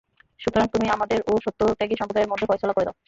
সুতরাং 0.39 0.67
তুমি 0.73 0.87
আমাদের 0.89 1.19
ও 1.27 1.43
সত্যত্যাগী 1.45 1.95
সম্প্রদায়ের 1.97 2.31
মধ্যে 2.31 2.47
ফয়সালা 2.49 2.75
করে 2.75 2.85
দাও! 2.87 2.95